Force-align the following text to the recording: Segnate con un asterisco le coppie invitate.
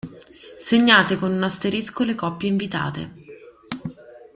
Segnate 0.57 1.15
con 1.19 1.31
un 1.31 1.43
asterisco 1.43 2.03
le 2.03 2.15
coppie 2.15 2.49
invitate. 2.49 3.13